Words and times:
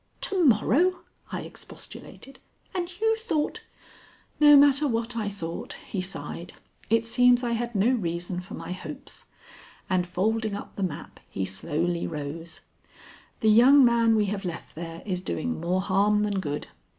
to 0.19 0.43
morrow!" 0.43 1.01
I 1.31 1.41
expostulated. 1.41 2.39
"And 2.73 2.91
you 2.99 3.15
thought" 3.17 3.61
"No 4.39 4.57
matter 4.57 4.87
what 4.87 5.15
I 5.15 5.29
thought," 5.29 5.73
he 5.73 6.01
sighed. 6.01 6.53
"It 6.89 7.05
seems 7.05 7.43
I 7.43 7.51
had 7.51 7.75
no 7.75 7.91
reason 7.91 8.39
for 8.39 8.55
my 8.55 8.71
hopes." 8.71 9.27
And 9.91 10.07
folding 10.07 10.55
up 10.55 10.75
the 10.75 10.81
map, 10.81 11.19
he 11.29 11.45
slowly 11.45 12.07
rose. 12.07 12.61
"The 13.41 13.49
young 13.49 13.85
man 13.85 14.15
we 14.15 14.25
have 14.25 14.43
left 14.43 14.73
there 14.73 15.03
is 15.05 15.21
doing 15.21 15.61
more 15.61 15.81
harm 15.81 16.23
than 16.23 16.39
good. 16.39 16.65